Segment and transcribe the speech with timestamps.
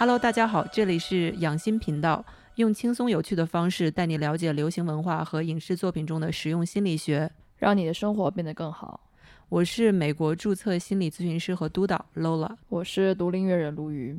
[0.00, 9.00] Hello，大家好，这里是养心频道，用轻松有趣的方式带你了解流行文化和影视作品中的实用心理学，让你的生活变得更好。
[9.48, 14.16] 我是美国注册心理咨询师和督导 Lola，我是独立音乐人陆瑜。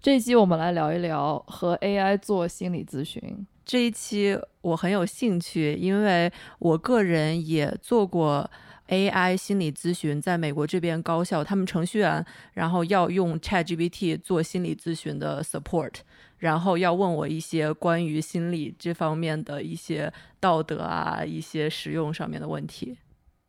[0.00, 3.44] 这一期我们来聊一聊和 AI 做心理咨询。
[3.64, 8.48] 这一期我很有兴趣，因为我个人也做过
[8.88, 12.24] AI 心理咨询，在美国这边高校，他们程序员
[12.54, 15.94] 然后要用 ChatGPT 做心理咨询的 support，
[16.38, 22.96] 然后要问我一些关于心理这方面的一些道德啊、一些实用上面的问题。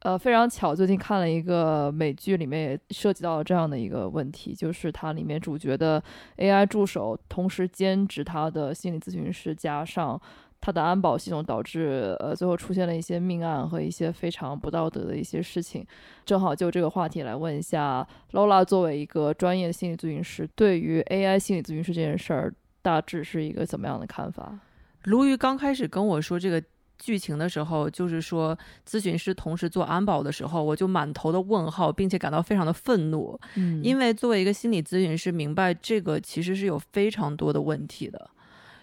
[0.02, 6.02] 呃，非常巧，最近看了一个美剧，里面也涉及到了这样的一个问题，就是它里面主角的
[6.38, 10.22] AI 助手同时兼职他的心理咨询师，加上
[10.60, 15.86] 他的安保系统，导致呃最后出现了一些命案和一些非常不道德的一些事情。
[16.26, 24.60] 正好就这个话题来问一下 Lola，作为一个专业的心理咨询师，对于 AI 心理咨询师这件事儿，大致是一个怎么样的看法？
[25.04, 26.62] 鲈鱼刚开始跟我说这个。
[27.00, 33.40] 剧情的时候，就是说咨询师同时做安保的时候，我就满头的问号，并且感到非常的愤怒。
[33.54, 38.32] 嗯，因为作为一个心理咨询师，明白这个其实是有非常多的问题的。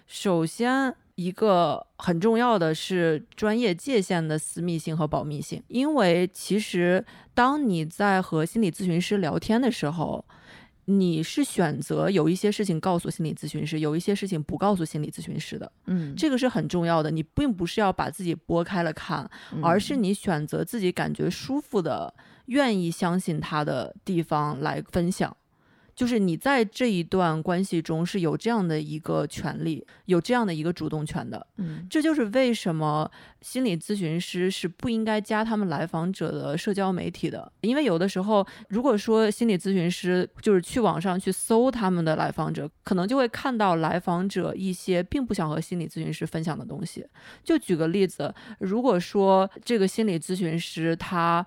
[0.07, 10.23] 首先，一个很重要的是专业界限的私密性和保密性，因为其实当你在和心理咨询师聊天的时候。
[10.87, 17.09] 你是选择有一些事情告诉心理咨询师，有一些事情不告诉心理咨询师的，嗯，这个是很重要的。
[17.09, 19.27] 你并不是要把自己拨开了看，
[19.63, 22.13] 而是你选择自己感觉舒服的、
[22.45, 25.35] 愿意相信他的地方来分享。
[25.95, 31.47] 就是你在这一段关系中是有这样的一个权利，有这样的一个主动权的。
[31.57, 33.09] 嗯，这就是为什么
[33.41, 37.49] 心理咨询师是不应该加他们来访者的社交媒体的。
[37.61, 47.05] 因为有的时候，如果说心理咨询师就是去网上去搜他们的来访者，可能就会看到来访者一些并不想和心理咨询师分享的东西。
[47.41, 51.45] 就举个例子，如果说这个心理咨询师他。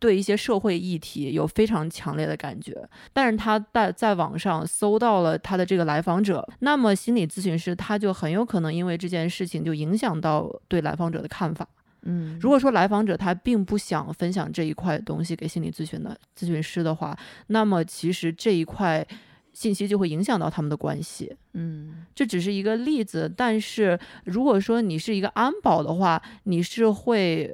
[0.00, 11.66] 对一些社会议题有非常强烈的感觉，但是他在在网上搜到了他的这个来访者，那么心理咨询师他就很有可能因为这件事情就影响到对来访者的看法。
[12.02, 19.04] 嗯，如果说来访者他并不想分享这一块东西给心理咨询的咨询师的话，那么其实这一块
[19.52, 21.34] 信息就会影响到他们的关系。
[21.54, 27.52] 嗯，这只是一个例子，但是如果说你是一个安保的话，你是会。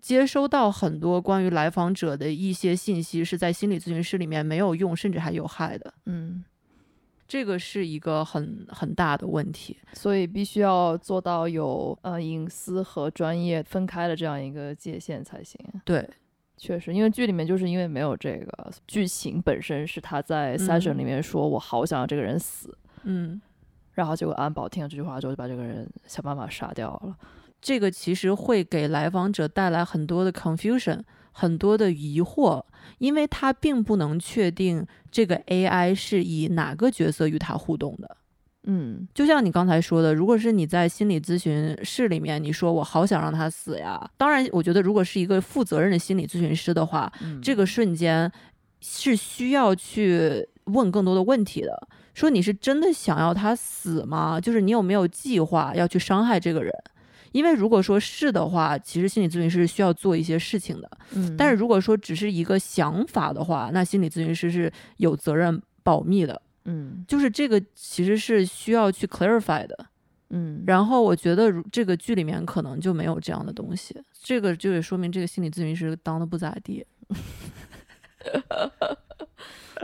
[0.00, 5.92] 接收到很多关于来访者的一些信息，是在心理咨询师里面没有用，甚至还有害的。
[6.04, 6.44] 嗯，
[7.26, 15.58] 这个是一个很很大的问题，所以必须要做到有呃隐私和专业分开的这样一个界限才行。
[15.84, 16.08] 对，
[16.56, 23.40] 确实，因为剧里面就是因为没有这个剧情本身是他在 session 里面说我好想要这个人死，嗯，
[23.92, 27.16] 然后结果安保听了这句话之后就把这个人想办法杀掉了。
[27.66, 31.00] 这个其实会给来访者带来很多的 confusion，
[31.32, 32.62] 很多的疑惑，
[32.98, 38.16] 因为他并不能确定这个 AI 是以哪个角色与他互动的。
[38.68, 44.08] 嗯，就像你刚才说的，如果是你在心理咨询室里面，你说我好想让他死呀。
[44.16, 47.12] 当然，我觉得如果是一个负责任的心理咨询师的话，
[47.42, 48.30] 这个瞬间
[48.80, 51.88] 是需要去问更多的问题的。
[52.14, 54.40] 说你是真的想要他死吗？
[54.40, 56.72] 就是你有没有计划要去伤害这个人？
[57.36, 60.90] 因为如果说是的话，其实心理咨询师需要做一些事情的。
[61.14, 66.40] 嗯，但是如果说只是一个想法的话，那心理咨询师是有责任保密的。
[66.64, 69.76] 嗯，就是这个其实是需要去 clarify 的。
[70.30, 76.86] 嗯，然后我觉得这个剧里面可能就没有这样的东西，这个就也说明这个心理咨询师当的不咋地。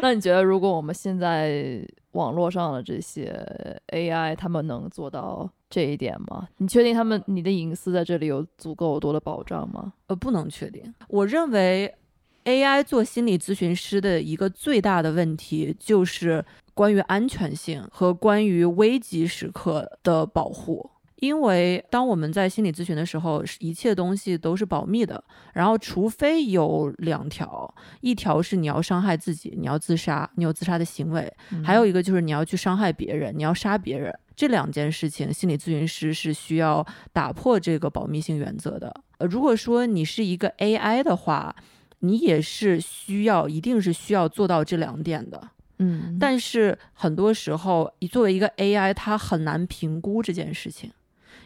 [0.01, 3.31] 那你觉得，如果我们现在网络上的这些
[3.89, 6.47] AI，他们能做到这一点吗？
[6.59, 9.95] 你确定他们你的隐私在这里有足够多的保障吗？
[10.09, 10.83] 呃，不能确定。
[11.09, 11.95] 我认为
[12.45, 20.91] AI 做心理咨询师的一个最大的问题就是关于安全性和关于危急时刻的保护。
[21.23, 25.23] 因为当我们在心理咨询的时候，一切东西都是保密的。
[25.55, 31.23] 然后，除非有两条，一条是你要伤害自己，你要自杀，你有自杀的行为；
[31.65, 34.13] 还有一个就是你要去伤害别人，你要杀别人。
[34.35, 38.93] 这两件事情，心理咨询师是需要打破这个保密性原则的。
[39.19, 41.55] 呃，如果说你是一个 AI 的话，
[42.01, 45.41] 你也是需要，一定是需要做到这两点的。
[45.79, 50.91] 嗯，但是很多时候，你作为一个 AI，它很难评估这件事情。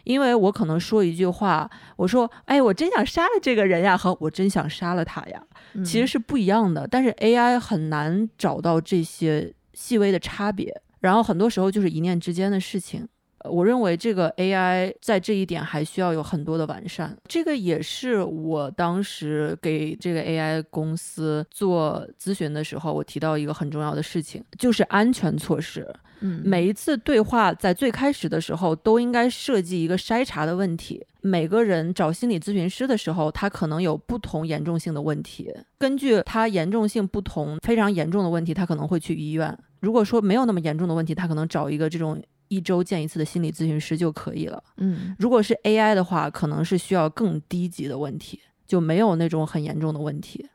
[0.07, 5.43] 因为我可能说一句话，我说，哎，我真想杀了这个人呀，和我真想杀了他呀，
[5.83, 6.87] 其实是不一样的。
[6.87, 10.81] 但是 AI 很难找到这些细微的差别。
[10.99, 13.07] 然后很多时候就是一念之间的事情。
[13.49, 25.87] 我认为这个 AI 在这一点还需要有很多的完善，这个也是我当时给这个 AI 公司做咨询的时候，我提到一个很重要的事情，就是安全措施。
[26.19, 31.05] 嗯，每一次对话在最开始的时候都应该设计一个筛查的问题。
[31.21, 39.55] 每个人找心理咨询师的时候，他可能有不同严重性的问题，根据他严重性不同，非常严重的问题，他可能会去医院。
[39.79, 42.19] 如果说没有那么严重的问题，他可能找一个这种。
[42.47, 44.63] 一周见一次的心理咨询师就可以了。
[44.77, 50.47] 嗯，如果是 AI 的话，可能是需要更低级的问题，就没有那种很严重的问题。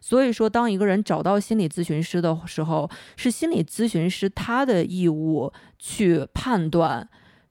[0.00, 7.08] 所以说，当一个人找到心理咨询师的时候，是心理咨询师他的义务去判断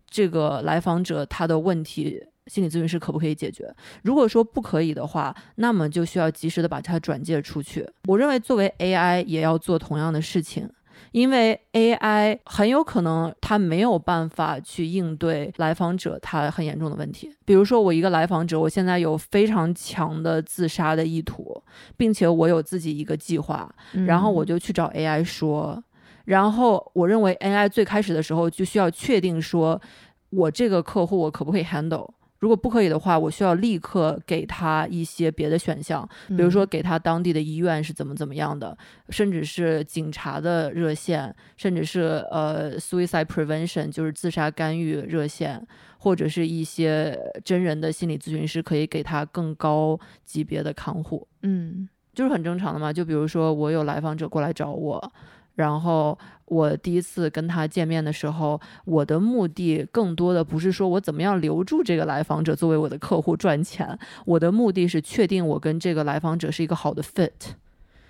[0.10, 3.74] 这个来访者他的问题，心理咨询师可不可以解决。
[4.04, 7.88] 如果说不可以的话，那么就需要及时的把他转介出去。
[8.06, 10.70] 我认为作为 AI 也要做同样的事情。
[11.12, 21.62] 因为 AI 很有可能它没有办法去应对来访者他很严重的问题，比如说我一个来访者，我现在有非常强的自杀的意图，
[21.96, 23.74] 并且我有自己一个计划，
[24.06, 25.82] 然后我就去找 AI 说，
[26.26, 29.82] 然后我认为 AI 最开始的时候就需要确定说，
[30.30, 32.10] 我这个客户我可不可以 handle。
[32.40, 38.78] 如果不可以的话，我需要立刻给他一些别的选项，比如说给他当地的医院是怎么怎么样的，
[39.10, 45.66] 甚至是警察的热线，甚至是呃 suicide prevention 就是自杀干预热线，
[45.98, 51.28] 或者是一些真人的心理咨询师可以给他更高级别的看护。
[51.42, 52.94] 嗯，就是很正常的嘛。
[52.94, 55.12] 就比如说我有来访者过来找我。
[55.58, 56.16] 然后
[56.46, 67.32] 我第一次跟他见面的时候，我的目的更多的不是说我怎么样留住这个来访者作为我的客户赚钱，我的目的是确定我跟这个来访者是一个好的 fit。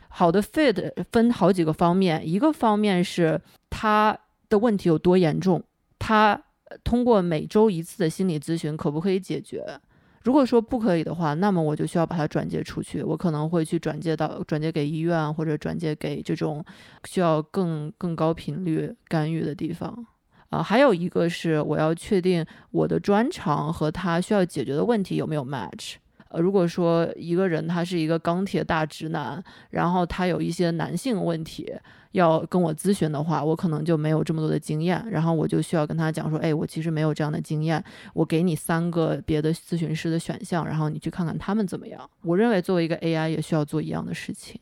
[0.10, 3.40] 好的 fit 分好几个方面，一个方面是
[3.70, 4.18] 他
[4.50, 5.64] 的问题有多严重，
[5.98, 6.42] 他
[6.84, 9.80] 通过每周一次的心理咨询可不可以解决。
[10.28, 13.02] 如果说不可以的话，那么我就需要把它转接出去。
[13.02, 16.62] 我可能会去转接到转接给医院，或者转接给这种
[17.06, 20.06] 需要更更高频率干预的地方。
[20.50, 25.96] 啊，还有一个是我要确定我的专长和他需要解决的问题有没有 match。
[26.30, 31.74] 呃，如果说一个人他是一个钢铁大直男，然后他有一些男性问题。
[32.14, 37.84] 要跟我咨询的话，我可能就没有这么多的经验，然后我就需要跟他讲说，哎，我其实没有这样的经验，
[38.14, 42.10] 我给你三个别的咨询师的选项，然后你去看看他们怎么样。
[42.24, 44.60] 我认为作为一个 AI 也需要做一样的事情，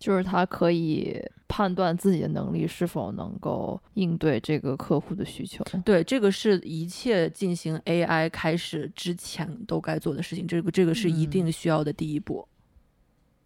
[0.00, 5.62] 就是他可以判断自己的能力是否能够应对这个客户的需求。
[5.84, 12.48] 对，这个是一切进行 AI 开始之前都该做的事情，这个这个是一定需要的第一步。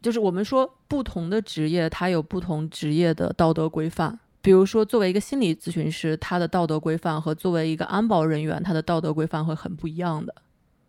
[0.00, 4.20] 就是我们说，不同的职业它有不同职业的道德规范。
[4.40, 10.34] 比如说，作为一个心理咨询师，他的道德规范和作为一个安保人员，他的道德规范会很不一样的。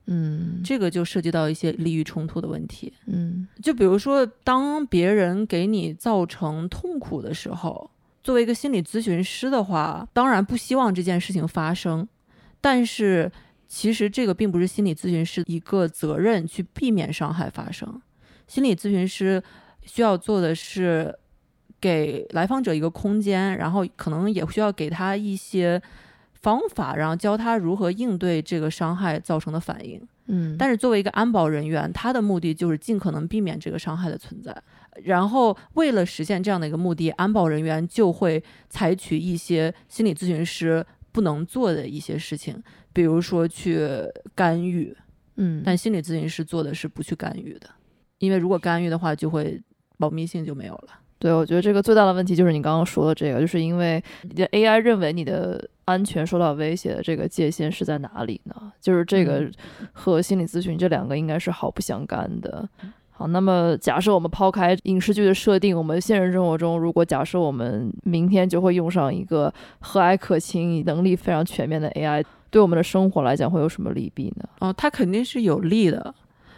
[0.07, 2.93] 嗯，这个就涉及到一些利益冲突的问题。
[3.07, 7.89] 嗯，就比如说，当别人给你造成痛苦的时候，
[8.23, 12.07] 作为一个心理咨询师的话，当然不希望这件事情发生。
[12.61, 13.31] 但是，
[13.67, 18.01] 其实这个并不是心理咨询师一个责任去避免伤害发生。
[18.47, 19.41] 心理咨询师
[19.83, 21.15] 需要做的是
[21.81, 25.81] 给来访者一个空间，然后可能也需要给他一些
[26.45, 29.99] 方法，然后教他如何应对这个伤害造成的反应。
[30.27, 34.55] 嗯，但是作为一个安保人员，他的目的就是尽可能避免这个伤害的存在。
[35.03, 42.61] 然后为了实现这样的一个目的，安保人员就会采取一些心理咨询师不能做的一些事情，
[42.93, 43.87] 比如说去
[44.35, 44.95] 干预。
[45.37, 47.67] 嗯，但心理咨询师做的是不去干预的。
[48.19, 49.59] 因为如果干预的话，就会
[49.97, 50.89] 保密性就没有了。
[51.17, 58.73] 对，我觉得这个最大的问题就是你刚刚说的这个，就是因为你的 AI 认为你的安全受到威胁的这个界限是在哪里呢？
[58.81, 59.49] 就是这个
[59.93, 62.67] 和心理咨询这两个应该是毫不相干的。
[63.11, 74.49] 好，那么假设我们抛开影视剧的设定，我们现实生活中，如果假设我们明天就会用上一个和蔼可亲、能力非常全面的 AI，对我们的生活来讲会有什么利弊呢？
[74.59, 76.13] 哦，它肯定是有利的。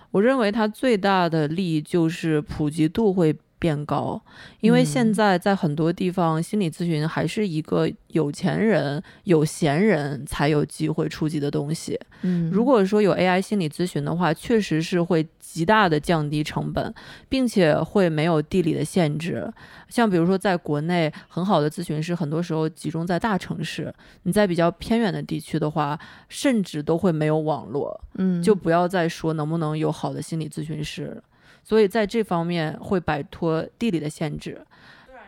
[0.09, 4.21] 我认为它最大的利就是普及度会变高，
[4.61, 11.99] 因为现在在很多地方，心理咨询还是一个有钱人、有闲人才有机会触及的东西。
[12.21, 15.27] 嗯，如果说有 AI 心理咨询的话，确实是会。
[15.39, 16.93] 极大的降低成本，
[17.29, 19.51] 并且会没有地理的限制。
[19.87, 23.91] 像比如说，在国内很好的咨询师，很多时候集中在大城市。
[24.23, 25.97] 你在比较偏远的地区的话，
[26.27, 27.99] 甚至都会没有网络。
[28.15, 31.19] 嗯，就不要再说能不能有好的心理咨询师。
[31.67, 34.57] 所以在这方面会摆脱地理的限制。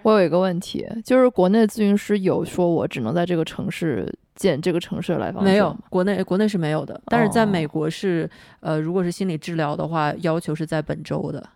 [0.04, 8.30] 我有一个问题，就是国内咨询师有说我只能在这个城市见这个城市的来访者没有，国内国内是没有的，但是在哦美国是，
[8.62, 11.50] 呃，如果是心理治疗的话，要求是在本州的，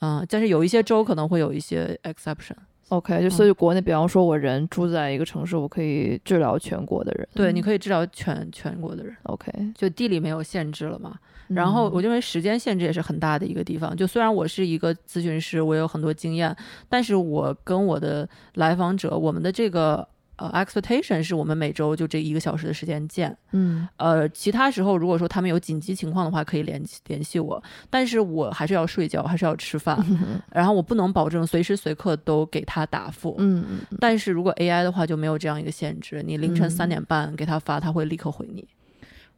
[0.00, 7.28] 嗯，但是有一些州可能会有一些 exception，OK，就所以国内，比方说我人住在一个城市，我可以治疗全国的人。
[7.34, 9.52] 对，你可以治疗全全国的人，OK。
[9.74, 11.18] 就地理没有限制了嘛。
[11.48, 13.96] 然后我认为时间限制也是很大的一个地方。
[13.96, 16.54] 就虽然我是一个咨询师，我有很多经验，
[16.88, 23.36] 但是我跟我的来访者，我们的这个呃 expectation 是我们每周就这一个小时的时间见。
[23.52, 29.98] 嗯呃，其他时候如果说他们有紧急情况的话，可以联系联系我，但是我还是要睡觉，还是要吃饭，
[30.52, 33.34] 然后我不能保证随时随刻都给他答复。
[33.38, 33.64] 嗯
[33.98, 38.66] 但是如果 AI 的话就没有这样一个限制，你凌晨嗯三点半给他发，他会立刻回你。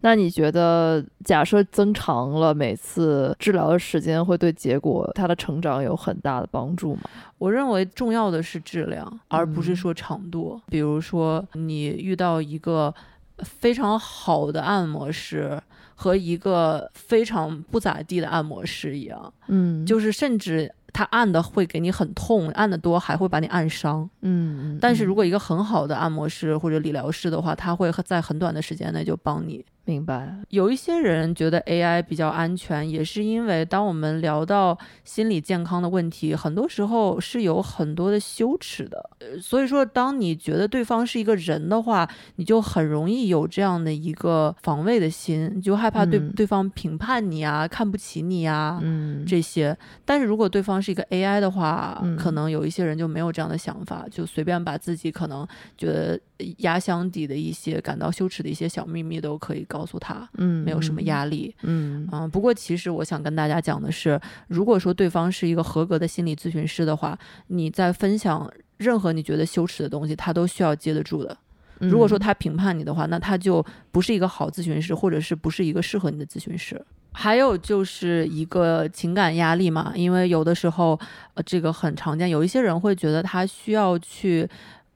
[0.03, 7.03] 那你觉得，假设增长了每次治疗的时间，会对结果它的成长有很大的帮助吗？
[7.39, 10.61] 我认为重要的是质量，而不是嗯说长度。
[10.69, 12.95] 比如说，你遇到一个
[13.41, 15.61] 非常好的按摩师
[15.95, 24.09] 和一个非常不咋地的按摩师一样，嗯就是甚至他按的会给你很痛，按的多还会把你按伤。
[24.23, 29.63] 嗯，嗯但是如果果一个很好的按摩师或者理疗师的话，他会在很短的时间内就帮你。
[29.85, 39.11] 明白，有一些人觉得 AI 比较安全，也是因为当我们聊到心理健康的问题，很多时候是有很多的羞耻的。
[39.19, 48.79] 呃所以说，当你觉得对方是一个人的话，你就很容易有这样的一个防卫的心，你就害怕对、嗯对方评判你啊，看不起你啊。
[48.83, 55.47] 嗯，这些，但是如果对方是一个 AI 的话，嗯可能有一些人就没有这样的想法，就随便把自己可能
[55.77, 56.19] 觉得
[56.59, 61.55] 压箱底的一些感到羞耻的一些小秘密都可以告诉他，嗯没有什么，压力。
[61.63, 67.19] 嗯嗯，不过其实我想跟大家讲的是，如果说对方是一个合格的心理咨询师的话，
[67.49, 71.37] 你在分享任何你觉得羞耻的东西，他都需要接得住的。
[71.81, 76.81] 嗯，如果说他评判你的话，那他就不是一个好咨询师，或者是不是一个适合你的咨询师。
[77.13, 80.99] 还有就是一个情感压力嘛，因为有的时候，
[81.35, 84.49] 呃，这个很常见，有一些人会觉得他需要去，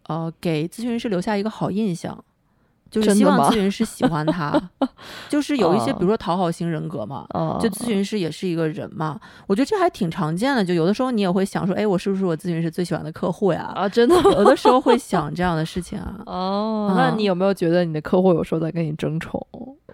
[0.08, 2.16] 呃，给咨询师留下一个好印象，
[2.90, 4.60] 就是希望咨询师喜欢他，
[5.28, 10.64] 就是有一些，哦比如说讨好型人格嘛，哦，就咨询师也是一个人嘛，我觉得这还挺常见的。
[10.64, 13.72] 就有的时候你也会想说，哎，我是不是我咨询师最喜欢的客户呀？
[13.74, 16.20] 啊，真的有的时候会想 这样的事情啊。
[16.26, 19.44] 哦，那嗯你有没有觉得你的客户有时候在跟你争宠？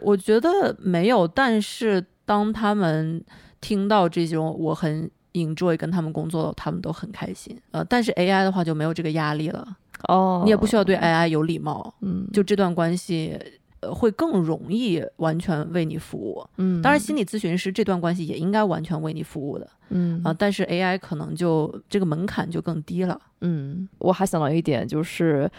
[0.02, 3.23] 我觉得没有，但是当他们
[3.61, 7.57] 听到这种我很 enjoy 跟他们工作，他们都很开心。
[7.71, 9.76] 呃，但是 AI 的话就没有这个压力了，
[10.09, 13.38] 哦，你也不需要对 AI 有礼貌，嗯，就这段关系。
[13.83, 16.47] 呃，会更容易完全为你服务。
[16.59, 23.19] 嗯，当然，心理咨询师这段关系也应该完全为你服务的嗯啊、但是 AI 可能就这个门槛就更低了。
[23.40, 25.50] 嗯，我还想到一点，就是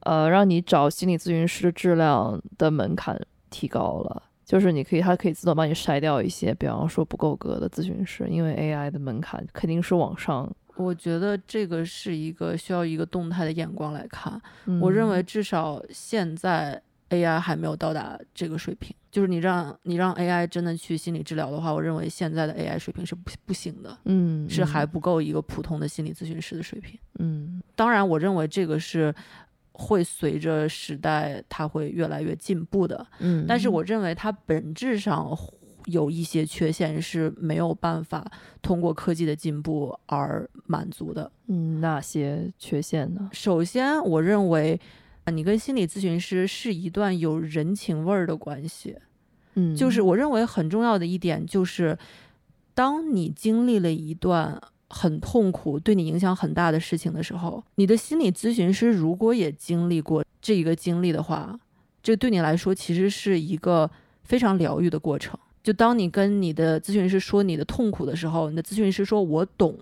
[0.00, 3.16] 呃，让你找心理咨询师质量的门槛
[3.50, 4.20] 提高了。
[4.44, 10.52] 就是你可以，它可以自动帮你筛掉一些，比方说不够格的咨询师，因为 AI 的门槛肯定是往上。
[10.80, 14.40] 我觉得这个是一个需要一个动态的眼光来看。
[14.80, 18.94] 我认为嗯至少现在 AI 还没有到达这个水平。
[19.10, 26.98] 就是你让你让 AI 真的去心理治疗的话，我认为现在的 AI 水平是不不行的，嗯，是还嗯不够一个普通的心理咨询师的水平。
[27.18, 29.12] 嗯当然，我认为这个是
[29.72, 35.36] 会随着时代它会越来越进步的，嗯，但是我认为它本质上。
[35.86, 38.24] 有一些缺陷是没有办法
[38.62, 41.30] 通过科技的进步而满足的。
[41.48, 43.28] 嗯哪些缺陷呢？
[43.32, 44.78] 首先，我认为
[45.24, 48.96] 啊你跟心理咨询师是一段有人情味儿的关系。
[49.54, 51.98] 嗯，就是我认为很重要的一点就是，
[52.74, 61.58] 当你经历了一段很痛苦、对你影响很大的事情的时候，你的心理咨询师如果也经历过这一个经历的话，
[62.00, 63.90] 这对你来说其实是一个
[64.22, 65.38] 非常疗愈的过程。
[65.62, 69.78] 就当你跟你的咨询师说你的痛苦的时候，你的咨询师说：“我懂。”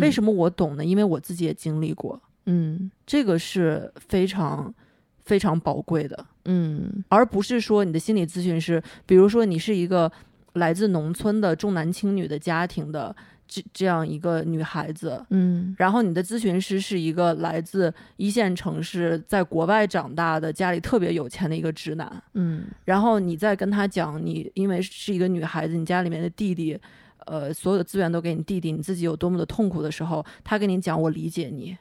[0.00, 0.30] 为什么？
[0.30, 0.84] 么我懂呢？
[0.84, 2.20] 因为我自己也经历过。
[2.44, 4.74] 嗯这个是非常
[5.22, 10.10] 非常宝贵的，嗯而不是说你的心理咨询师，比如说你是一个
[10.54, 13.14] 来自农村的重男轻女的家庭的
[13.48, 26.78] 这这样一个女孩子，嗯然后你的咨询师是一个来自一线城市，在国外长大的家里特别有钱的一个直男，嗯然后你再跟他讲你因为是一个女孩子，你家里面的弟弟。
[27.26, 31.76] 呃，所有的资源都给你弟弟，你自己有多么的痛苦的时候，他跟你讲我理解你，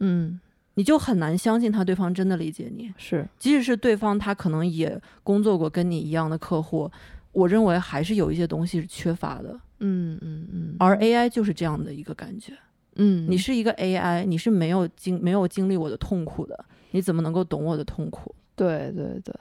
[0.00, 0.40] 嗯，
[0.72, 2.90] 你就很难相信他对方真的理解你。
[2.96, 6.90] 是即使是对方他可能也工作过跟你一样的客户，
[7.36, 9.60] 我认为还是有一些东西是缺乏的。
[9.80, 12.54] 嗯嗯嗯，而 AI 就是这样的一个感觉。
[12.94, 18.34] 嗯，你是一个 AI，你是没有经没有经历我的痛苦的，你怎么能够懂我的痛苦？
[18.54, 19.34] 对对对，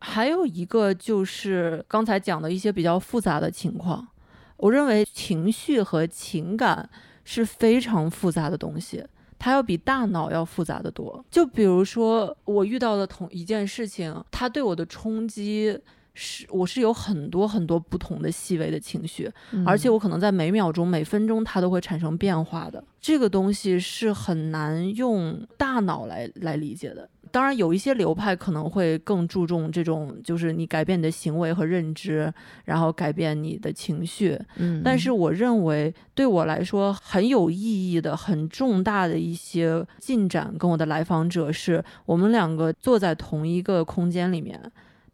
[0.00, 4.08] 还有一个就是刚才讲的一些比较复杂的情况，
[4.56, 6.90] 我认为情绪和情感
[7.22, 9.04] 是非常复杂的东西，
[9.38, 11.24] 它要比大脑要复杂的多。
[11.30, 15.78] 就比如说我遇到的同一件事情，它对我的冲击
[16.20, 19.30] 是，我是有很多很多不同的细微的情绪，
[19.64, 22.82] 而且嗯我可能在每秒钟、每分钟它都会产生变化的。
[23.00, 27.08] 这个东西是很难用大脑来来理解的。
[27.30, 32.32] 当然，有一些流派可能会更注重这种，就是你改变你的行为和认知，
[32.64, 34.36] 然后改变你的情绪。
[34.56, 44.58] 嗯，但是我认为，对我来说很有意义的、很重大的一些进展，跟我的来访者是我们两个坐在同一个空间里面，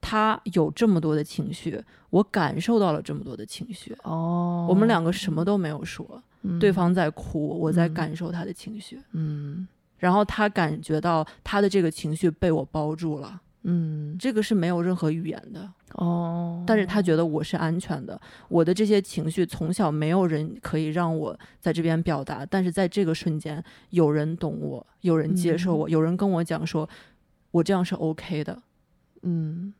[0.06, 3.96] 他有这么多的情绪，我感受到了这么多的情绪。
[4.02, 6.22] 哦，我们两个什么都没有说，
[6.60, 7.94] 对嗯方在哭，我在嗯。
[7.94, 9.66] 感受他的情绪，嗯。
[9.96, 14.14] 然后他感觉到他的这个情绪被我包住了，嗯。
[14.18, 15.72] 这个是没有任何语言的。
[15.94, 26.86] 哦，但是他觉得我是安全的，我的这些情绪从小没有人可以让我在这边表达，但是在这个瞬间，有人懂我，有人接受我，有人跟我讲说，
[27.52, 28.60] 我这样是 OK 的。
[29.26, 29.72] 嗯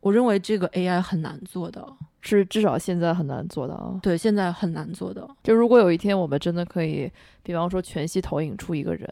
[0.00, 3.98] 我认为这个 AI 很难做到，是至少现在很难做到。
[4.02, 5.28] 对，现在很难做到。
[5.42, 7.10] 就如果有一天我们真的可以，
[7.42, 9.06] 比方说全息投影出一个人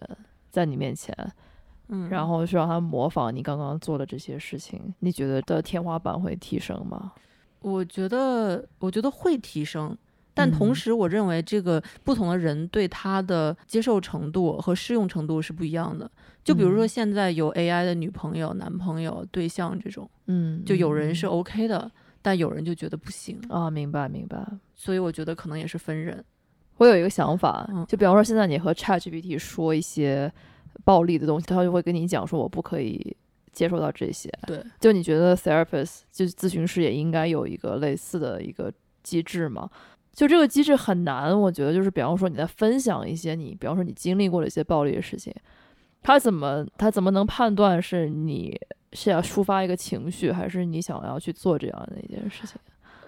[0.50, 1.14] 在你面前，
[1.88, 7.12] 嗯，然后去让他模仿你刚刚做的这些事情，你觉得的天花板会提升吗？
[7.60, 9.96] 我觉得，我觉得会提升，
[10.32, 16.10] 但同嗯时，我认为这个不同的人对它的接受程度和适用程度是不一样的。
[16.48, 21.90] 就比如说，嗯现在有 AI 的女朋友、男朋友、对象这种，嗯，就有人是嗯 OK 的，
[22.22, 23.38] 但有人就觉得不行。
[23.50, 24.42] 啊，明白明白。
[24.74, 26.24] 所以我觉得可能也是分人。
[26.78, 30.32] 我有一个想法嗯，就比方说现在你和 ChatGPT 说一些
[30.84, 33.14] 暴力的东西，他就会跟你讲说我不可以
[33.52, 34.32] 接受到这些。
[34.46, 39.68] 对，就你觉得 therapist 就咨询师也应该有一个类似的一个机制吗？
[40.14, 45.32] 就这个机制很难，我觉得就是比方说你在分享一些你，比方说你经历过的一些暴力的事情，
[46.02, 48.58] 他怎么他怎么能判断是你
[48.94, 52.56] 是要抒发一个情绪，还是你想要去做这样的一件事情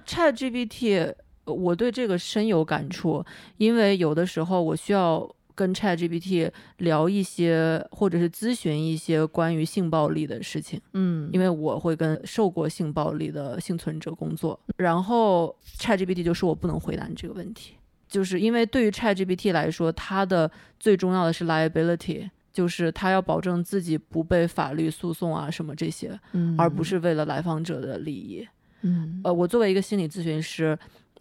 [0.06, 1.14] ？Chat GPT，
[1.46, 3.24] 我对这个深有感触，
[3.56, 17.74] 因为有的时候我需要跟 Chat GPT 聊一些，或者是咨询一些关于性暴力的事情，嗯，因为我会跟受过性暴力的幸存者工作，然后 Chat GPT 就说我不能回答你这个问题，
[18.08, 22.28] 就是因为对于 Chat GPT 来说，它的最重要的是 liability。
[22.52, 28.46] 就是他要保证自己不被法律诉讼啊什么这些，嗯，而不是为了来访者的利益。
[28.82, 30.78] 嗯呃，我作为一个心理咨询师，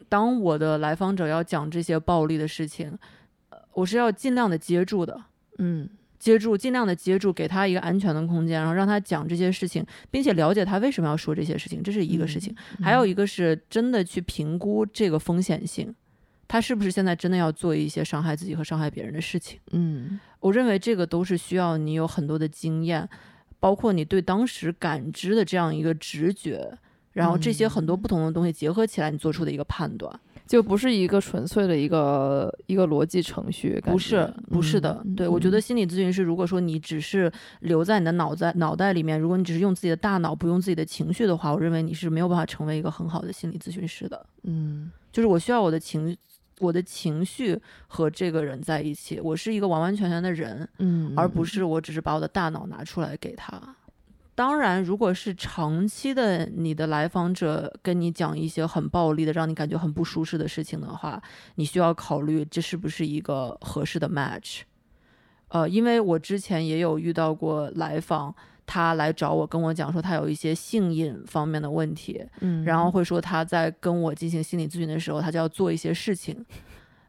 [0.08, 2.98] 当我的来访者要讲这些暴力的事情，
[3.50, 5.22] 呃我是要尽量的接住的，
[5.58, 12.54] 嗯接住，尽量的接住，给他一个安全的空间，然后让他讲这些事情，并且了解他为什么要说这些事情，这是一个事情。
[12.82, 15.96] 还有一个是真的去评估这个风险性，
[16.48, 19.60] 他是不是现在真的要做一些伤害自己和伤害别人的事情。
[19.72, 23.08] 嗯我认为这个都是需要你有很多的经验，
[23.60, 26.78] 包括你对当时感知的这样一个直觉，
[27.12, 30.20] 然后这些很多不同的东西结合起来，你做出的一个判断。
[30.48, 35.00] 就不是一个纯粹的一个一个逻辑程序，不是，不是的。
[35.06, 44.26] 嗯对我觉得嗯心理咨询师，如果说你只是留在你的脑袋脑袋里面，如果你只是用自己的大脑，不用自己的情绪的话，我认为你是没有办法成为一个很好的心理咨询师的。
[44.44, 46.18] 嗯就是我需要我的情。
[46.60, 53.76] 我的情绪和这个人在一起，我是一个完完全全的人，嗯，而不是我只是把我的大脑拿出来给他。
[54.36, 61.22] 当然，如果是长期的，你的来访者跟你讲一些很暴力的，让你感觉很不舒适的事情的话，
[61.56, 64.62] 你需要考虑这是不是一个合适的 match。
[65.50, 68.34] 呃，因为我之前也有遇到过来访，
[68.72, 76.46] 他来找我跟我讲说他有一些性瘾方面的问题，嗯，然后会说他在跟我进行心理咨询的时候，他就要做一些事情，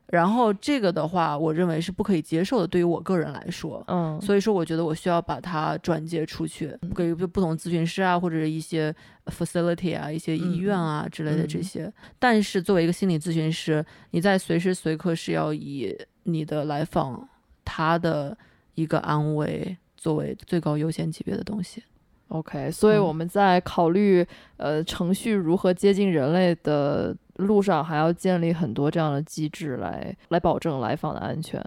[0.06, 3.84] 然后这个的话，我认为是不可以接受的，对于我个人来说。
[3.88, 8.94] 嗯，所以说，我觉得我需要把它转接出去，给不同咨询师啊，或者是一些
[9.26, 11.62] facility 啊、一些医院啊之类的这嗯。
[11.62, 11.92] 些。
[12.18, 17.28] 但是作为一个心理咨询师，你在随时随刻是要以你的来访
[17.66, 18.34] 他的
[18.76, 21.84] 一个安危作为最高优先级别的东西。
[22.28, 31.60] OK，所以嗯我们在考虑、呃程序如何接近人类的路上，还要建立很多这样的机制来来保证来访的安全。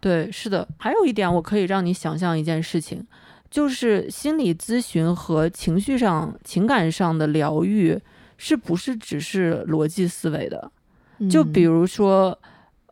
[0.00, 0.66] 对，是的。
[0.78, 3.04] 还有一点，我可以让你想象一件事情，
[3.50, 8.00] 就是心理咨询和情绪上、情感上的疗愈，
[8.38, 10.70] 是不是只是逻辑思维的？
[11.28, 12.38] 就比如，如说，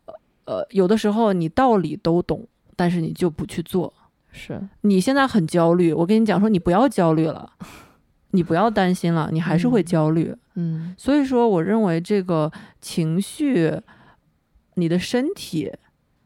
[0.06, 0.14] 呃
[0.46, 3.92] 呃，有的时候你道理都懂，但是你就不去做。
[4.32, 7.52] 是你现在很焦虑，我跟你讲说，你不要焦虑了，
[8.32, 10.34] 你不要担心了，你还是会嗯焦虑。
[10.54, 13.78] 嗯所以说，我认为这个情绪、
[14.74, 15.70] 你的身体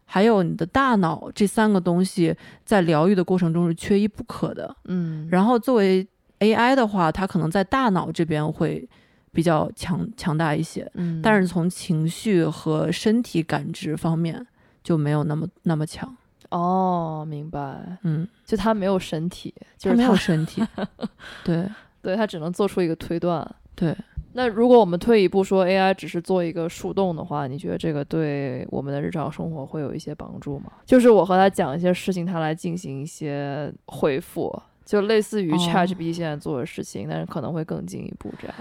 [0.04, 4.76] 还有你的大脑这三个东西，在疗愈的过程中是缺一不可的。
[4.84, 6.06] 嗯，然后作为
[6.40, 8.88] AI 的话，它可能在大脑这边会
[9.32, 14.46] 比较强强大一些，嗯，但是从情绪和身体感知方面
[14.82, 16.16] 就没有那么那么强。
[16.56, 20.62] 哦，明白，嗯，就他没有身体，就是它没有他身体。
[21.44, 21.68] 对
[22.00, 23.46] 对他只能做出一个推断。
[23.74, 23.94] 对，
[24.32, 30.72] 那如果我们退一步说 AI 只是做一个树洞的话，你觉得这个对我们的日常生活会有一些帮助吗？
[30.86, 34.50] 就是我和他讲一些事情，他来进行一些回复，
[34.84, 38.56] 就类似于哦 ChatGPT 现在做的事情，但是可能会更进一步这样。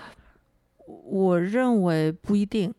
[0.85, 2.73] 我认为不一定。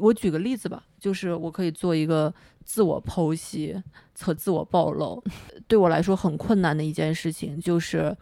[0.00, 2.32] 我举个例子吧，就是我可以做一个
[2.68, 3.82] 自我剖析
[4.20, 5.24] 和自我暴露。
[5.66, 8.14] 对我来说很困难的一件事情，就是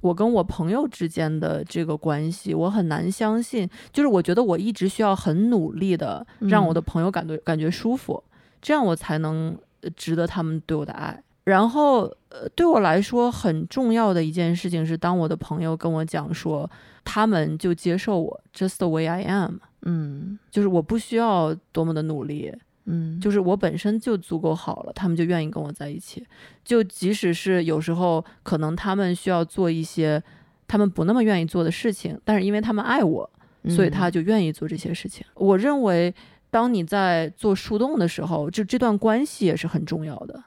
[0.00, 3.68] 我跟我朋友之间的这个关系，我很难相信。
[3.92, 8.22] 就是我觉得我一直需要很努力的让我的嗯朋友感觉感觉舒服，
[8.62, 11.20] 这样我才能呃值得他们对我的爱。
[11.42, 16.68] 然后，呃，对我来说很重要的一件事情是，当我的朋友跟我讲说，
[17.04, 22.52] 他们就接受我 just the way I am，嗯就是我不需要多么的努力，
[22.86, 26.24] 嗯，就是我本身就足够好了，他们就愿意跟我在一起。
[26.64, 30.22] 就即使是有时候可能他们需要做一些
[30.68, 33.28] 他们不那么愿意做的事情，但是因为他们爱我，
[33.68, 34.12] 所以他嗯。
[34.12, 35.26] 就愿意做这些事情。
[35.34, 36.14] 我认为，
[36.50, 40.44] 当你在做树洞的时候，就这段关系也是很重要的，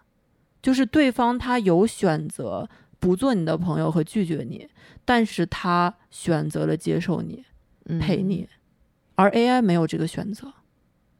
[0.62, 2.68] 就是对方他有选择
[3.00, 4.68] 不做你的朋友和拒绝你，
[5.04, 7.44] 但是他选择了接受你，
[8.00, 8.48] 陪嗯你，
[9.16, 10.54] 而 AI 没有这个选择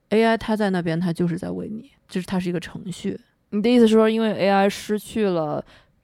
[0.10, 3.20] ，AI 它在那边，它就是在为你，就是它是一个程序。
[3.52, 5.64] 你的意思是说，因为 AI 失去了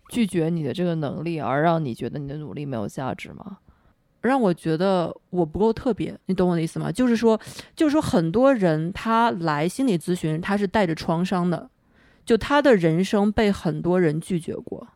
[0.10, 3.60] 拒绝你的这个能力，而让你觉得你的努力没有价值吗？
[4.22, 6.92] 让我觉得我不够特别，你懂我的意思吗？
[6.92, 7.40] 就是说，
[7.76, 11.70] 就是说，很多人他来心理咨询，他是带着创伤的，
[12.26, 14.88] 就他的人生被很多人拒绝过，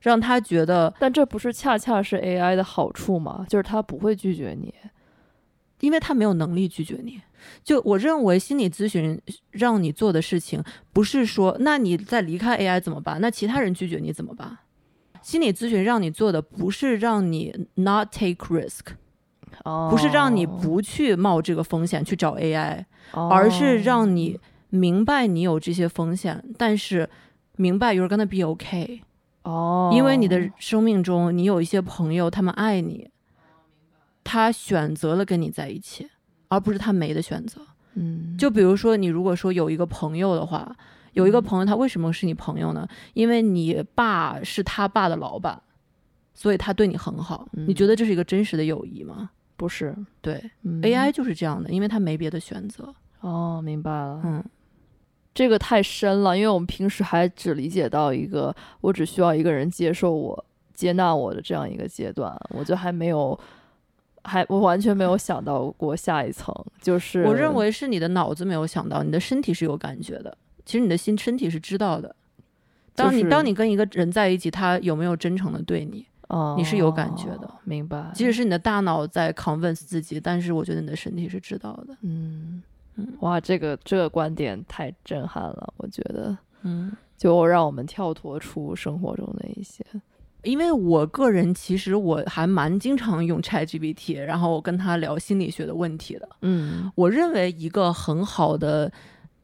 [0.00, 3.44] 让他觉得，但这不是恰恰是 AI 的好处吗？
[3.46, 4.72] 就是他不会拒绝你。
[5.80, 7.20] 因为他没有能力拒绝你。
[7.62, 10.62] 就我认为，心理咨询让你做的事情，
[10.92, 13.20] 不是说，那你在离开 AI 怎么办？
[13.20, 14.58] 那其他人拒绝你怎么办？
[15.22, 18.94] 心理咨询让你做的不是让你 not take risk，
[19.64, 24.38] 哦，不是让你不去冒这个风险去找 AI，而是哦让你
[24.70, 27.08] 明白你有这些风险，但是
[27.56, 29.00] 明白 you're gonna be okay，
[29.42, 33.08] 哦，因为你的生命中你有一些朋友，他们爱你，
[34.26, 36.08] 他选择了跟你在一起，
[36.48, 37.60] 而不是他没的选择。
[37.94, 40.76] 嗯，就比如说，你如果说有一个朋友的话，
[41.12, 42.86] 有一个朋友他为什么是你朋友呢？
[43.14, 45.62] 因为你爸是他爸的老板，
[46.34, 47.48] 所以他对你很好。
[47.52, 49.30] 你觉得这是一个真实的友谊吗？
[49.56, 52.94] 不是、对、嗯 AI 就是这样的，因为他没别的选择。
[53.20, 54.20] 哦，明白了。
[54.22, 54.44] 嗯，
[55.32, 63.38] 这个太深了，因为我们平时还只理解到一个我只需要一个人接受我、接纳我的这样一个阶段，我就还没有，
[64.26, 70.36] 还我完全没有想到过下一层，就是我认为是你的脑子没有想到，你的身体是有感觉的。
[70.64, 72.14] 其实你的心身体是知道的。
[72.94, 76.04] 当你、就是当你跟一个人在一起，他有没有真诚的对你？
[76.28, 78.10] 哦，你是有感觉的，明白。
[78.12, 81.96] 即使是你的大脑在 convince 自己，但是我觉得你的身体是知道的。
[82.00, 82.60] 嗯
[82.96, 89.84] 嗯哇，这个这个观点太震撼了，我觉得嗯，就让我们跳脱出生活中的一些，
[90.46, 96.28] 因为我个人其实我还蛮经常用 ChatGPT，然后我跟他聊心理学的问题的。
[96.42, 98.90] 嗯我认为一个很好的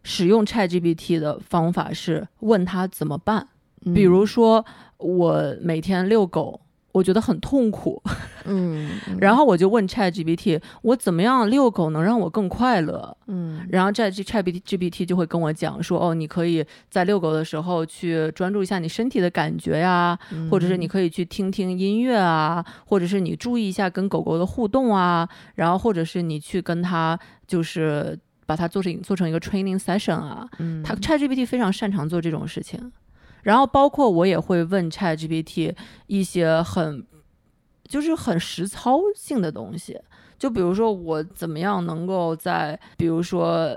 [0.02, 3.48] 使用 ChatGPT 的方法是问他怎么办。
[3.94, 4.64] 比如说，
[4.98, 6.60] 我每天遛狗，
[6.92, 8.02] 我觉得很痛苦，
[8.44, 13.16] 嗯，嗯，然后我就问 ChatGPT，我怎么样遛狗能让我更快乐？
[13.28, 13.66] 嗯。
[13.70, 20.50] 然后 Chat ChatGPT 就会跟我讲说，哦，你可以在遛狗的时候去专注一下你身体的感觉呀，嗯。
[20.50, 30.82] 或者是你可以去听听音乐啊，或者是你注意一下跟狗狗的互动啊，然后或者是你去跟它就是把它做成做成一个 training session 啊，嗯。
[30.82, 32.92] 它 ChatGPT 非常擅长做这种事情。
[33.42, 35.74] 然后包括我也会问 ChatGPT
[36.06, 37.06] 一些很
[37.86, 40.00] 就是很实操性的东西，
[40.38, 43.76] 就比如说我怎么样能够在比如说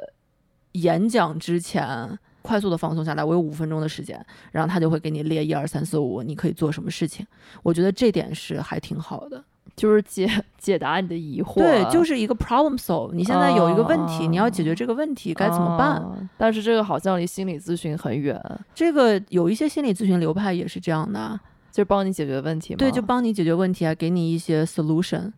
[0.74, 7.26] 演讲之前快速的放松下来，我有五分钟的时间，然后他就会给你列一二三四五，你可以做什么事情。
[7.64, 9.44] 我觉得这点是还挺好的。
[9.76, 11.56] 就是解 解答你的疑惑。
[11.56, 13.14] 对，就是一个 problem solve。
[13.14, 15.98] 你现在有一个问题，哦你要解决这个问题，该怎么办？
[15.98, 18.40] 哦但是这个好像离心理咨询很远，
[18.74, 21.40] 这个有一些心理咨询流派也是这样的啊，
[21.72, 22.78] 就是帮你解决问题嘛。
[22.78, 25.32] 对，就帮你解决问题啊，给你一些 solution。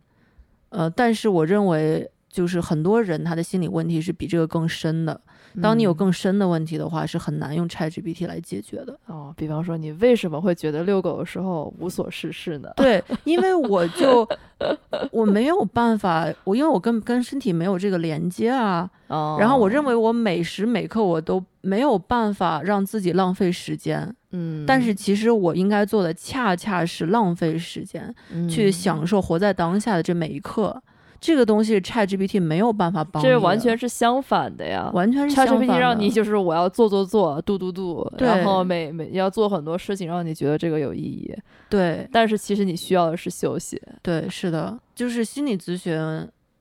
[0.70, 5.20] 呃，但是我认为，就是很多人他的心理问题是比这个更深的。
[5.62, 8.98] 当你有嗯更深的问题的话，是很难用 ChatGPT 来解决的。
[9.06, 12.70] 哦，比方说你为什么会觉得遛狗的时候无所事事呢？
[12.76, 14.28] 对，因为我就
[15.10, 18.88] 我没有办法，我因为我跟跟身体没有这个连接啊。
[19.08, 28.14] 哦，然后我认为我每时每刻我都没有办法让自己浪费时间，嗯，但是其实我应该做的恰恰是浪费时间，
[28.50, 30.82] 去嗯享受活在当下的这每一刻。
[31.20, 34.90] 这个东西 ChatGPT 没有办法帮你，这完全是相反的呀。
[34.94, 41.34] 完全是 ChatGPT 让你就是我要做做做，度度度，对然后每每要做很多事情，让你觉得这个有意义。
[41.68, 43.80] 对但是其实你需要的是休息。
[44.02, 45.96] 对是的，就是心理咨询，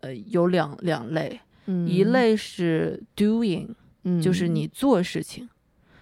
[0.02, 3.67] 呃，有两两类，嗯一类是 doing，
[4.04, 5.48] 嗯就是你做事情，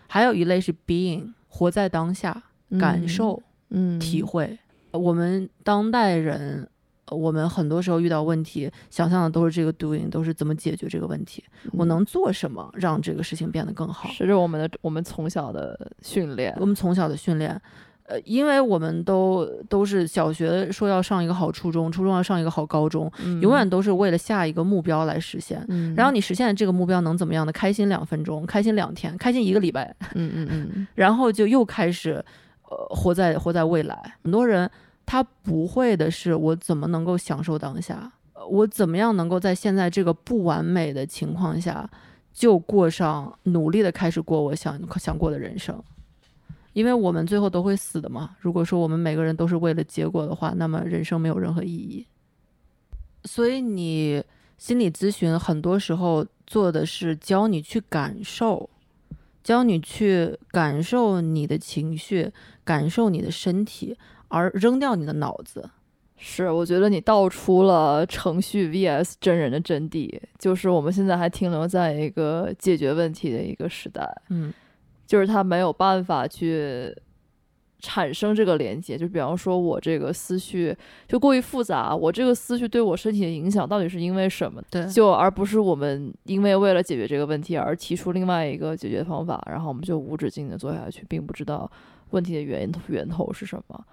[0.08, 2.44] 还有一类是 being，活在当下，
[2.80, 4.58] 感受、嗯体会。
[4.92, 6.68] 我们当代人，呃
[7.12, 14.10] 我们很多时候遇到问题，想象的都是这个 doing，都是怎么解决这个问题，我能做什么让这个事情变得更好。
[14.10, 16.66] 是着我们的我们从小的训练我。
[16.66, 17.62] 们从小的训练，
[18.08, 25.64] 呃，因为我们都都是小学说要上一个好初中，初中要上一个好高中，嗯永远都是为了下一个目标来实现。
[25.70, 27.52] 嗯，然后你实现了这个目标能怎么样呢？
[27.52, 32.14] 开心两分钟，开心两天，开心一个礼拜，嗯嗯嗯 然后就又开始，
[32.70, 34.16] 呃，活在活在未来。
[34.24, 34.70] 很多人
[35.06, 38.12] 他不会的是，我怎么能够享受当下？
[38.50, 41.90] 我怎么样能够在现在这个不完美的情况下，
[42.34, 45.84] 就过上努力的开始过我想想过的人生？
[46.74, 48.36] 因为我们最后都会死的嘛。
[48.40, 52.06] 如果说我们每个人都是为了结果的话，那么人生没有任何意义。
[53.24, 54.24] 所以你
[54.58, 58.70] 心理咨询很多时候做的是教你去感受，
[59.44, 62.32] 教你去感受你的情绪，
[62.64, 65.70] 感受你的身体，而扔掉你的脑子。
[66.18, 70.10] 是，我觉得你道出了程序 VS 真人的真谛，
[70.40, 74.54] 就是我们现在还停留在一个解决问题的一个时代，嗯
[75.06, 76.96] 就是他没有办法去
[77.80, 78.98] 产生这个连接。
[78.98, 84.64] 就比方说，我这个思绪就过于复杂，我这个思绪对我身体的影响到底是因为什么？
[84.72, 91.70] 对就而不是我们因为为了解决这个问题而提出另外一个解决方法，然后我们就无止境的做下去，并不知道
[92.12, 93.86] 问题的源头源头是什么。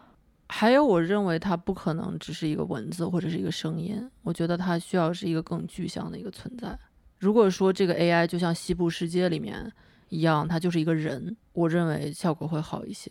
[0.54, 6.78] 还有，我认为它不可能只是一个文字或者是一个声音，我觉得它需要是一个更具象的一个存在。
[7.18, 9.72] 如果说这个 AI 就像西部世界里面
[10.10, 13.10] 一样，它就是一个人，我认为效果会好一些。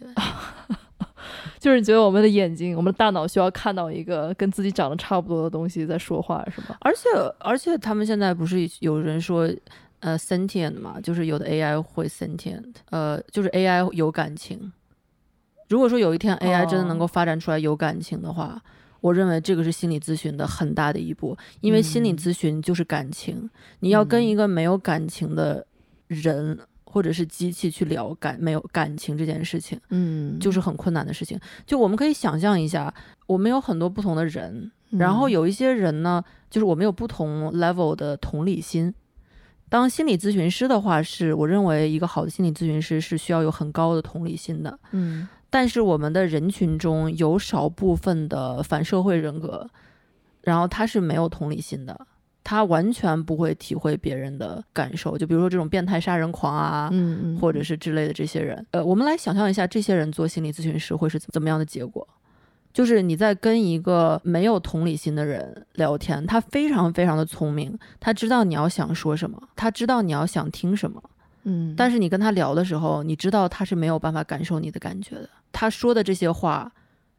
[1.59, 6.77] 就是你觉得我们的眼睛、我们的大脑需要看到一个跟自己长得差不多的东西在说话，是吧？
[6.81, 9.49] 而且而且他们现在不是有人说，
[9.99, 14.71] 呃，sentient 嘛，就是有的 AI 会 sentient，呃，就是 AI 有感情。
[15.71, 18.61] 如果说有一天 AI 真的能够发展出来有感情的话，
[18.99, 25.65] 我认为这个是心理咨询的很大的一步，因为心理嗯咨询就是感情，你要跟嗯一个没有感情的
[26.07, 29.79] 人或者是机器去聊感没有感情这件事情。
[29.91, 31.39] 嗯就是很困难的事情。
[31.65, 32.93] 就我们可以想象一下，
[33.25, 38.93] 我们有很多不同的人，嗯然后有一些人呢，就是我们有不同 level 的同理心。
[39.69, 44.77] 当心理咨询师的话，是我认为一个好的心理咨询师是需要有很高的同理心的。
[44.91, 49.69] 嗯但是我们的人群中有少部分的反社会人格，
[50.41, 52.07] 然后他是没有同理心的，
[52.43, 55.17] 他完全不会体会别人的感受。
[55.17, 62.07] 就比如说这种变态杀人狂啊，嗯嗯，或者是之类的这些人，呃，我们来想象一下，这些人做心理咨询师会是怎么样的结果？
[62.73, 71.03] 就是你在跟一个没有同理心的人聊天，他非常非常的聪明，他知道你要想说什么，他知道你要想听什么，
[71.43, 76.71] 嗯，但是你跟他聊的时候，你知道他是没有办法感受你的感觉的，他说的这些话，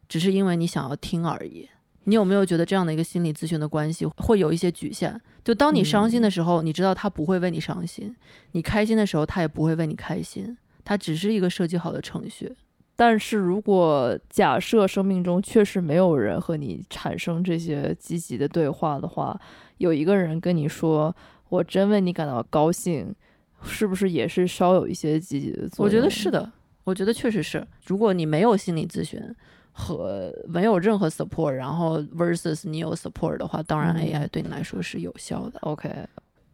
[0.08, 1.68] 只是因为你想要听而已。
[2.04, 5.16] 你有没有觉得这样的一个心理咨询的关系会有一些局限？
[5.44, 8.08] 就当你伤心的时候，你知道他不会为你伤心；
[8.52, 10.56] 你开心的时候，他也不会为你开心。
[10.84, 12.52] 它只是一个设计好的程序。
[12.96, 19.40] 但是如果假设生命中确实没有人和你产生这些积极的对话的话，
[19.78, 21.14] 有一个人跟你说
[21.48, 23.14] “我真为你感到高兴”，
[23.62, 25.86] 是不是也是稍有一些积极的作用？
[25.86, 26.50] 我觉得是的，
[26.84, 27.66] 我觉得确实是。
[27.86, 29.20] 如果你没有心理咨询
[29.70, 35.58] 和没有任何 support，然后 versus 你有 support 的话，当然嗯 AI 对你来说是有效的。
[35.60, 35.90] OK，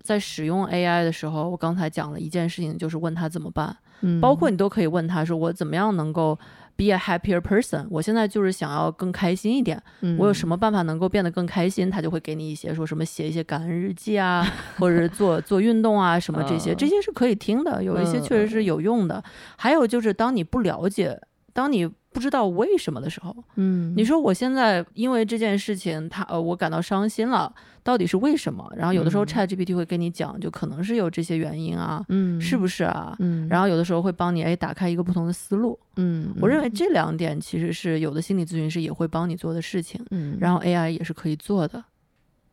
[0.02, 6.38] 在使用 AI 的时候，我刚才讲了一件事情，就是问他怎么办，嗯，包括你都可以问他说，我怎么样能够
[6.78, 9.82] be a happier person，我现在就是想要更开心一点，
[10.16, 10.56] 我有什么？
[10.56, 11.90] 办法能够变得更开心？
[11.90, 14.46] 他就会给你一些说什么写一些感恩日记啊，
[14.78, 19.22] 或者是做做运动啊什么这些， 嗯这些是可以听的，有一些确实是有用的。
[19.56, 21.20] 还有就是当你不了解，
[21.52, 21.88] 当你
[22.18, 27.54] 不知道为什么的时候，嗯，你说我现在因为这件事情，他呃我感到伤心了，
[27.84, 28.68] 到底是为什么？
[28.76, 33.14] 然后有的时候嗯 Chat GPT 会跟你讲，就可能是有这些原因啊，嗯，是不是啊？
[33.20, 35.78] 嗯，然后有的时候会帮你哎打开一个不同的思路。
[35.94, 41.84] 嗯，我认为这两点其实是有的心理咨询师也会帮你做的事情，嗯，然后 AI 也是可以做的。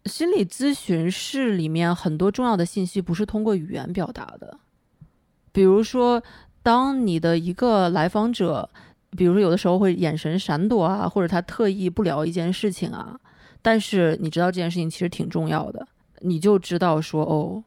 [0.06, 4.60] 心理咨询室里面很多重要的信息不是通过语言表达的，
[5.52, 6.22] 比如说，
[6.62, 8.70] 当你的一个来访者，
[9.16, 13.20] 比如说有的时候会眼神闪躲啊，或者他特意不聊一件事情啊，
[13.62, 15.88] 但是你知道这件事情其实挺重要的，
[16.20, 17.64] 你就知道说哦，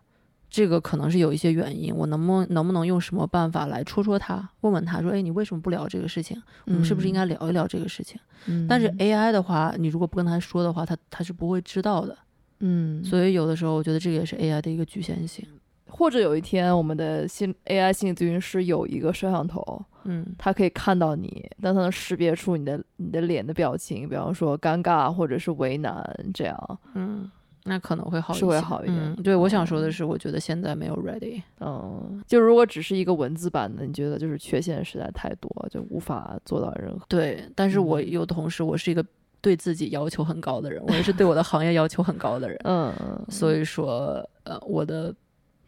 [0.50, 6.40] 这个可能是有一些原因，我能不能能不能用什么办法来戳戳他，问问他说，哎，你为什么不聊这个事情？
[6.66, 8.20] 我们是不是应该聊一聊这个事情？
[8.46, 8.66] 嗯？
[8.68, 12.16] 但是 AI 的话，你如果不跟他说的话，他他是不会知道的。
[12.60, 15.46] 嗯，所以有的时候，我觉得这个也是 AI 的一个局限性。
[15.88, 20.24] 或者有一天，我们的心 AI 心理咨询师有一个摄像头，嗯。
[20.38, 26.78] 它可以看到你，但它能识别出你的你的脸的表情，比方说尴尬或者是为难这样。
[26.94, 27.30] 嗯，
[27.64, 28.98] 那可能会好一些，是会好一点。
[28.98, 31.42] 嗯对，我想说哦的是，我觉得现在没有 ready。
[31.60, 37.04] 嗯，就如果只是一个文字版的，你觉得就是缺陷实在太多，就无法做到任何。
[37.08, 39.04] 对，但是我嗯有同时，我是一个
[39.40, 42.92] 对自己要求很高的人，我也是对我的行业要求很高的人，嗯，
[43.28, 45.14] 所以说，呃，我的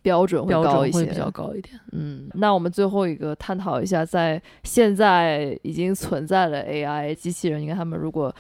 [0.03, 1.79] 标准会高一些，会比较高一点。
[1.93, 8.35] 嗯，那我们最后一个探讨一下，在现在已经存在的 AI 机器人，你看他们如果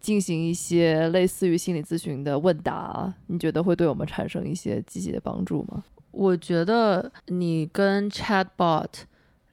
[0.00, 5.82] 进行一些类似于心理咨询的问答，你觉得会对我们产生一些积极的帮助吗？
[6.10, 8.88] 我觉得你跟 Chatbot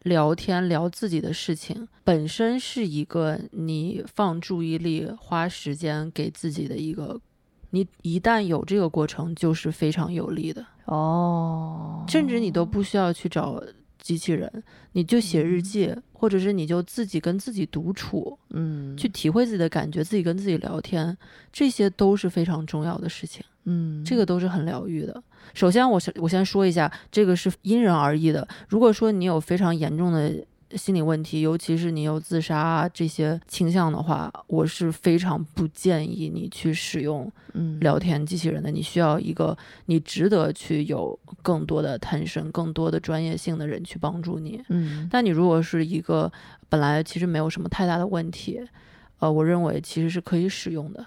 [0.04, 7.20] 聊天聊自己的事情，本身是一个你放注意力、花时间给自己的一个，
[7.72, 13.62] 你一旦有这个过程，就是非常有利的，哦，甚至你都不需要去找
[14.00, 21.18] 机器人，你就写日记，或者是你就自己跟自己独处，嗯，去体会自己的感觉，自己跟自己聊天，
[21.52, 23.44] 这些都是非常重要的事情。
[23.64, 25.24] 嗯，这个都是很疗愈的。
[25.56, 28.48] 首先我，先我先说一下，这个是因人而异的。
[28.68, 30.32] 如果说你有非常严重的
[30.76, 38.70] 心理问题，尤其是你有自杀啊这些倾向的话，我是非常不建议你去使用嗯聊天机器人的。
[38.70, 44.62] 你需要一个你值得去有更多的 attention、更多的专业性的人去帮助你。
[44.70, 46.32] 嗯但你如果是一个
[46.68, 48.60] 本来其实没有什么太大的问题，
[49.20, 51.06] 呃，我认为其实是可以使用的。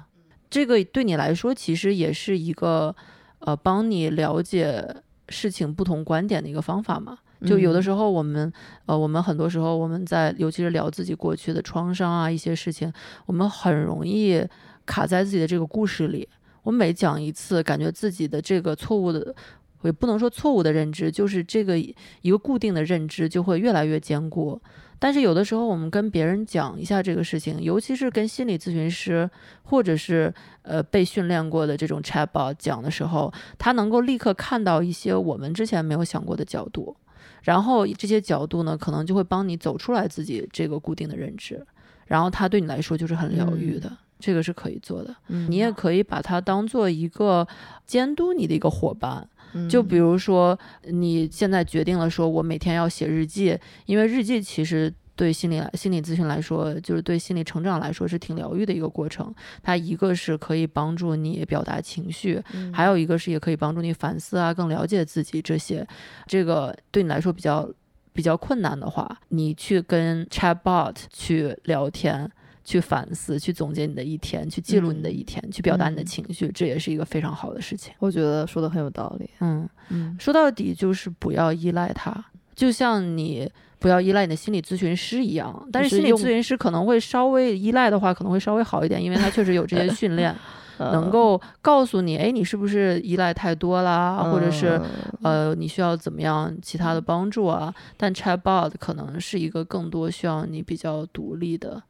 [0.49, 2.95] 这个对你来说其实也是一个
[3.41, 4.97] 呃帮你了解
[5.29, 7.19] 事情不同观点的一个方法嘛。
[7.47, 8.53] 就有的时候我们
[8.87, 12.93] 呃我们很多时候我们在尤其是聊自己过去的创伤啊一些事情，
[13.27, 14.45] 我们很容易
[14.87, 16.29] 卡在自己的这个故事里。
[16.63, 19.35] 我每讲一次，感觉自己的这个错误的。
[19.83, 24.61] 也不能说错误的认知，就是这个一个固定的认知就会越来越坚固。
[24.99, 29.31] 但是有的时候，我们跟别人讲一下这个事情，尤其是跟心理咨询师
[29.63, 36.97] 或者是呃被训练过的这种 chatbot 讲的时候，他能够立刻看到一些我们之前没有想过的角度，
[37.43, 41.65] 然后这些角度呢，可能就会帮你走出来自己这个固定的认知，
[42.07, 43.91] 然后它对你来说就是很疗愈的。
[44.21, 47.47] 这个是可以做的，嗯你也可以把它当做一个
[47.87, 50.59] 监督你的一个伙伴，嗯就比如说，
[50.91, 59.35] 你现在决定了说，我每天要写日记，因为日记其实对心理来心理咨询来说，就是对心理成长来说是挺疗愈的一个过程。
[59.65, 65.85] 它一个是可以帮助你表达情绪，嗯还有一个是也可以帮助你反思啊，更了解自己这些。
[66.29, 67.69] 这个对你来说比较
[68.13, 72.31] 比较困难的话，你去跟 Chatbot 去聊天。
[72.65, 77.95] 去反思，去总结你的一天，去记录你的一天，去表达你的嗯情绪，这也是一个非常好的事情。
[77.99, 79.31] 我觉得说的很有道理。
[79.41, 82.13] 嗯，嗯说到底就是不要依赖它，
[82.59, 85.69] 就像你不要依赖你的心理咨询师一样。
[85.71, 90.35] 但是心理咨询师可能会稍微依赖的话，可能会稍微好一点，因为他确实有这些训练，
[90.79, 94.81] 能嗯够告诉你，哎，你是不是依赖太多啦，或者是
[95.23, 97.73] 嗯呃，你需要怎么样其他的帮助啊？
[97.97, 101.81] 但 Chatbot 可能是一个更多需要你比较独立的，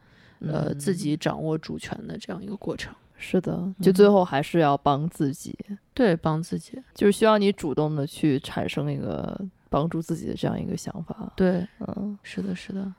[0.40, 2.94] 呃，自嗯己掌握主权的这样一个过程。
[3.20, 5.52] 是的，就嗯最后还是要帮自己，
[5.92, 6.80] 对，帮自己。
[6.94, 9.36] 就是需要你主动的去产生一个
[9.68, 11.32] 帮助自己的这样一个想法。
[11.36, 12.92] 对，嗯是的，是的。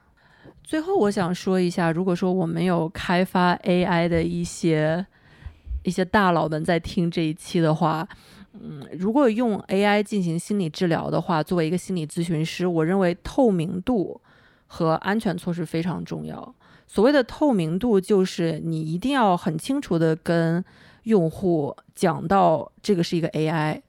[0.64, 5.06] 最后，我想说一下，如果说我们有开发 AI 的一些
[5.84, 8.08] 一些大佬们在听这一期的话，
[8.54, 14.22] 嗯，如果用 AI 进行心理治疗的话，作为一个心理咨询师，我认为透明度
[14.68, 16.54] 和安全措施非常重要。
[16.86, 20.64] 所谓的透明度，就是你一定要很清楚的跟
[21.04, 23.82] 用户讲到这个是一个 AI。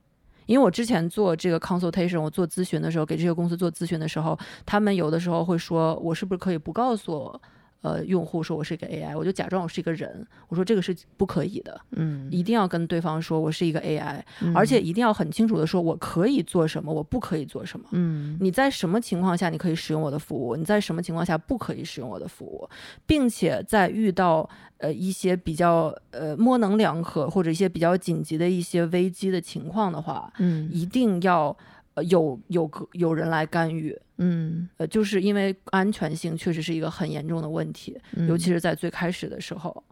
[0.51, 4.37] 因为我之前做这个 consultation，我做咨询的时候，给这些公司做咨询的时候，
[4.67, 7.41] 他们有的时候会说，我是不是可以不告诉我？
[7.83, 10.27] 呃，用户说我是一个 AI，我就假装我是一个人。
[10.49, 14.21] 我说这个是不可以的，嗯，一定要跟对方说我是一个 AI，
[14.55, 17.87] 而且一定要很清楚的说我可以做什么，我不可以做什么。
[17.93, 20.57] 嗯，你在什么情况下你可以使用我的服务？
[20.57, 22.69] 你在什么情况下不可以使用我的服务？
[23.07, 33.97] 并且在遇到呃一些比较呃模棱两可或者一些比较紧急的一些危机的情况的话，嗯，一定要呃有有个有人来干预。
[34.19, 37.99] 嗯，呃，就是因为安全性确实是一个很严重的问题，
[38.29, 39.83] 尤其是在最开始的时候，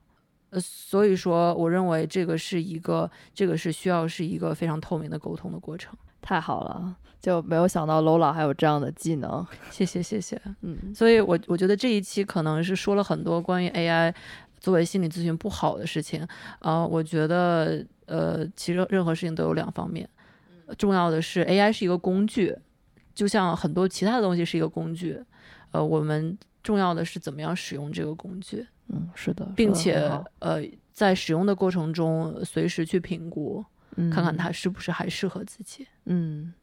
[0.51, 5.97] 呃，所以说我认为这个是一个，这个是需要是一个非常透明的沟通的过程。
[6.21, 10.39] 太好了，就没有想到 Lola 还有这样的技能，谢谢谢谢。
[10.61, 14.13] 嗯，所以我我觉得这一期可能是说了很多关于 AI
[14.61, 16.27] 作为心理咨询不好的事情，
[16.59, 20.07] 啊，我觉得呃，其实任何事情都有两方面，
[20.77, 22.57] 重要的是 AI 是一个工具。
[23.15, 25.21] 就像很多其他的东西是一个工具，
[25.73, 28.65] 呃，我们重要的是怎么样使用这个工具。
[28.87, 29.95] 嗯，是的，并且
[30.39, 30.63] 呃，
[30.93, 33.65] 在使用的过程中，随时去评估，
[33.97, 35.85] 看看它是不是还适合自己。
[36.05, 36.55] 嗯，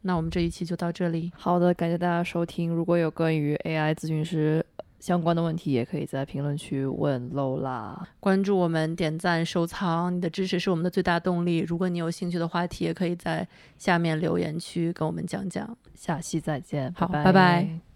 [0.00, 1.30] 那我们这一期就到这里。
[1.36, 2.70] 好的，感谢大家收听。
[2.70, 4.64] 如果有关于 AI 咨询师
[5.00, 7.96] 相关的问题，也可以在评论区问 Lola。
[8.20, 11.58] 关注我们，点赞、收藏，你的支持是我们的最大动力。
[11.58, 13.48] 如果你有兴趣的话题，也可以在
[13.78, 15.76] 下面留言区跟我们讲讲。
[15.94, 17.89] 下期再见，好，拜拜。